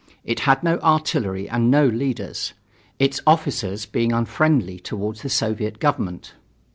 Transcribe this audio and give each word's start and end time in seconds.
It 0.23 0.39
had 0.49 0.63
no 0.63 0.79
artillery 0.79 1.47
and 1.47 1.69
no 1.69 1.85
leaders, 1.85 2.53
its 2.97 3.21
officers 3.27 3.85
being 3.85 4.11
unfriendly 4.11 4.79
toward 4.79 5.17
the 5.17 5.29
Soviet 5.29 5.77
government. 5.77 6.33